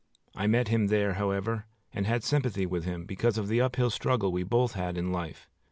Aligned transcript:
I 0.35 0.47
met 0.47 0.69
him 0.69 0.87
there, 0.87 1.13
however, 1.13 1.67
and 1.93 2.07
had 2.07 2.23
sympathy 2.23 2.65
with 2.65 2.85
him, 2.85 3.05
because 3.05 3.37
of 3.37 3.49
the 3.49 3.61
up 3.61 3.75
hill 3.75 3.91
struggle 3.91 4.31
we 4.31 4.41
both 4.41 4.73
had 4.73 4.97
in 4.97 5.11
life. 5.11 5.47